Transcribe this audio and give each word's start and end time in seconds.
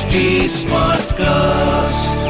HD 0.00 0.20
Smartcast. 0.48 2.20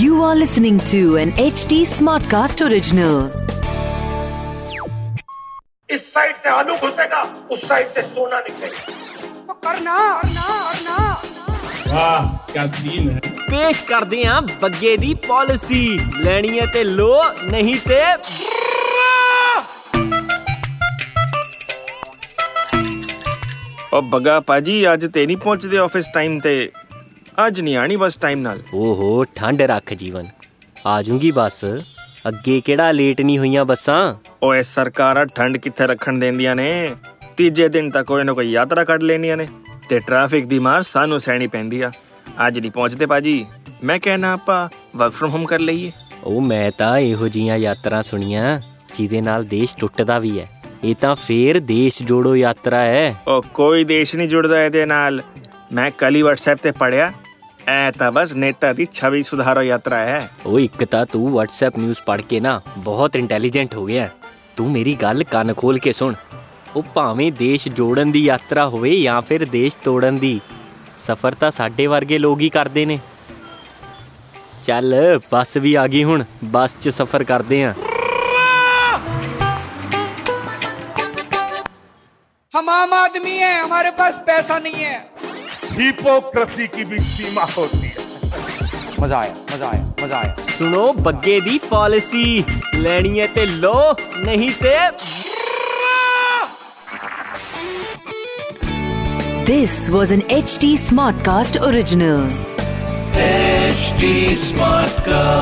You 0.00 0.22
are 0.22 0.34
listening 0.34 0.78
to 0.90 1.16
an 1.16 1.30
HD 1.42 1.76
Smartcast 1.90 2.62
original. 2.68 3.18
इस 5.88 6.02
side 6.14 6.36
से 6.36 6.48
आलू 6.50 6.74
घुसेगा 6.74 7.22
उस 7.52 7.60
साइड 7.68 7.86
से 7.94 8.02
सोना 8.08 8.40
निकलेगा 8.48 9.52
करना 9.64 9.96
करना 10.22 10.48
करना 10.72 10.98
वाह 11.92 12.26
क्या 12.52 12.66
सीन 12.74 13.08
है 13.10 13.20
पेश 13.38 13.82
कर 13.90 14.04
दिया 14.14 14.40
बग्गे 14.62 14.96
दी 15.04 15.14
पॉलिसी 15.28 15.84
लेनी 16.24 16.56
है 16.58 16.66
ते 16.72 16.82
लो 16.98 17.14
नहीं 17.52 17.78
ते 17.88 18.02
ਉਹ 23.92 24.02
ਬੱਗਾ 24.02 24.40
ਪਾਜੀ 24.40 24.92
ਅੱਜ 24.92 25.06
ਤੇ 25.14 25.26
ਨਹੀਂ 25.26 25.36
ਪਹੁੰਚਦੇ 25.36 25.78
ਆਫਿਸ 25.78 26.06
ਟਾਈਮ 26.14 26.40
ਤੇ। 26.40 26.72
ਅੱਜ 27.46 27.60
ਨਹੀਂ 27.60 27.76
ਆਣੀ 27.76 27.96
ਬਸ 27.96 28.16
ਟਾਈਮ 28.16 28.40
ਨਾਲ। 28.40 28.62
ਓਹੋ 28.74 29.24
ਠੰਡ 29.24 29.62
ਰੱਖ 29.62 29.94
ਜੀਵਨ। 29.94 30.26
ਆ 30.86 31.02
ਜੂੰਗੀ 31.02 31.30
ਬੱਸ। 31.30 31.64
ਅੱਗੇ 32.28 32.60
ਕਿਹੜਾ 32.60 32.92
ਲੇਟ 32.92 33.20
ਨਹੀਂ 33.20 33.38
ਹੋਈਆਂ 33.38 33.64
ਬੱਸਾਂ? 33.64 34.14
ਓਏ 34.42 34.62
ਸਰਕਾਰਾਂ 34.62 35.26
ਠੰਡ 35.26 35.56
ਕਿੱਥੇ 35.56 35.86
ਰੱਖਣ 35.86 36.18
ਦਿੰਦੀਆਂ 36.18 36.56
ਨੇ? 36.56 36.94
ਤੀਜੇ 37.36 37.68
ਦਿਨ 37.68 37.90
ਤੱਕ 37.90 38.06
ਕੋਈ 38.06 38.24
ਨਾ 38.24 38.32
ਕੋਈ 38.32 38.50
ਯਾਤਰਾ 38.50 38.84
ਕੱਢ 38.84 39.02
ਲੈਣੀਆਂ 39.02 39.36
ਨੇ। 39.36 39.48
ਤੇ 39.88 39.98
ਟ੍ਰੈਫਿਕ 39.98 40.46
ਦੀ 40.46 40.58
ਮਾਰ 40.58 40.82
ਸਾਨੂੰ 40.82 41.20
ਸਹਿਣੀ 41.20 41.46
ਪੈਂਦੀ 41.46 41.82
ਆ। 41.82 41.92
ਅੱਜ 42.46 42.58
ਨਹੀਂ 42.58 42.70
ਪਹੁੰਚਦੇ 42.70 43.06
ਪਾਜੀ। 43.06 43.46
ਮੈਂ 43.84 43.98
ਕਹਿਣਾ 43.98 44.32
ਆਪਾਂ 44.32 44.68
ਵਰਕ 44.96 45.12
ਫਰਮ 45.12 45.30
ਹੋਮ 45.30 45.44
ਕਰ 45.44 45.58
ਲਈਏ। 45.58 45.92
ਉਹ 46.24 46.40
ਮੈਂ 46.40 46.70
ਤਾਂ 46.78 46.98
ਇਹੋ 46.98 47.28
ਜੀਆਂ 47.28 47.56
ਯਾਤਰਾ 47.56 48.02
ਸੁਣੀਆਂ 48.02 48.60
ਜਿਹਦੇ 48.94 49.20
ਨਾਲ 49.20 49.44
ਦੇਸ਼ 49.44 49.76
ਟੁੱਟਦਾ 49.76 50.18
ਵੀ 50.18 50.40
ਹੈ। 50.40 50.57
ਇਹ 50.84 50.94
ਤਾਂ 51.00 51.16
ਫੇਰ 51.16 51.60
ਦੇਸ਼ 51.60 52.02
ਜੋੜੋ 52.02 52.36
ਯਾਤਰਾ 52.36 52.80
ਹੈ। 52.80 53.22
ਉਹ 53.28 53.42
ਕੋਈ 53.54 53.84
ਦੇਸ਼ 53.84 54.16
ਨਹੀਂ 54.16 54.28
ਜੁੜਦਾ 54.28 54.64
ਇਹਦੇ 54.64 54.86
ਨਾਲ। 54.86 55.22
ਮੈਂ 55.72 55.90
ਕੱਲ 55.90 56.16
ਹੀ 56.16 56.22
WhatsApp 56.22 56.58
ਤੇ 56.62 56.70
ਪੜਿਆ 56.70 57.12
ਐ 57.66 57.90
ਤਾਂ 57.90 58.12
ਬਸ 58.12 58.32
ਨੇਤਾ 58.32 58.72
ਦੀ 58.72 58.86
ਛਵੀ 58.94 59.22
ਸੁਧਾਰੋ 59.22 59.62
ਯਾਤਰਾ 59.62 59.96
ਹੈ। 59.96 60.30
ਉਹ 60.46 60.60
ਇੱਕ 60.60 60.84
ਤਾਂ 60.84 61.06
ਤੂੰ 61.06 61.30
WhatsApp 61.30 61.80
ਨਿਊਜ਼ 61.80 61.98
ਪੜ੍ਹ 62.06 62.22
ਕੇ 62.22 62.40
ਨਾ 62.40 62.60
ਬਹੁਤ 62.78 63.16
ਇੰਟੈਲੀਜੈਂਟ 63.16 63.74
ਹੋ 63.74 63.86
ਗਿਆ। 63.86 64.08
ਤੂੰ 64.56 64.70
ਮੇਰੀ 64.70 64.94
ਗੱਲ 64.94 65.24
ਕੰਨ 65.24 65.54
ਖੋਲ 65.54 65.78
ਕੇ 65.78 65.92
ਸੁਣ। 65.92 66.14
ਉਹ 66.76 66.82
ਭਾਵੇਂ 66.82 67.32
ਦੇਸ਼ 67.32 67.68
ਜੋੜਨ 67.68 68.10
ਦੀ 68.10 68.24
ਯਾਤਰਾ 68.24 68.68
ਹੋਵੇ 68.68 69.00
ਜਾਂ 69.00 69.20
ਫਿਰ 69.20 69.44
ਦੇਸ਼ 69.44 69.76
ਤੋੜਨ 69.84 70.18
ਦੀ 70.18 70.40
ਸਫ਼ਰ 70.96 71.34
ਤਾਂ 71.34 71.50
ਸਾਡੇ 71.50 71.86
ਵਰਗੇ 71.86 72.18
ਲੋਕ 72.18 72.40
ਹੀ 72.40 72.48
ਕਰਦੇ 72.48 72.86
ਨੇ। 72.86 72.98
ਚੱਲ 74.64 75.20
ਬੱਸ 75.32 75.56
ਵੀ 75.56 75.74
ਆ 75.74 75.86
ਗਈ 75.86 76.04
ਹੁਣ 76.04 76.24
ਬੱਸ 76.44 76.76
'ਚ 76.80 76.88
ਸਫ਼ਰ 76.88 77.24
ਕਰਦੇ 77.24 77.64
ਆਂ। 77.64 77.74
हम 82.53 82.69
आम 82.69 82.93
आदमी 82.93 83.37
हैं 83.37 83.55
हमारे 83.61 83.91
पास 83.99 84.19
पैसा 84.27 84.57
नहीं 84.59 84.83
है 84.85 84.97
हिपोक्रेसी 85.77 86.67
की 86.75 86.85
भी 86.85 86.99
सीमा 87.05 87.45
होती 87.57 87.87
है 87.87 88.03
मजा 89.01 89.17
आया 89.19 89.33
मजा 89.53 89.69
आया 89.69 89.83
मजा 90.03 90.17
आया 90.17 90.35
ਸੁਣੋ 90.57 90.91
ਬੱਗੇ 91.05 91.39
ਦੀ 91.41 91.57
ਪਾਲਿਸੀ 91.69 92.43
ਲੈਣੀ 92.75 93.19
ਹੈ 93.19 93.27
ਤੇ 93.35 93.45
ਲੋ 93.45 93.75
ਨਹੀਂ 94.25 94.51
ਤੇ 94.63 94.77
This 99.47 99.73
was 99.89 100.11
an 100.11 100.21
HD 100.33 100.67
Smartcast 100.77 101.57
original. 101.69 102.21
HD 103.71 104.13
Smartcast. 104.43 105.36